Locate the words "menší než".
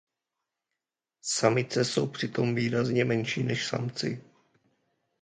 3.05-3.65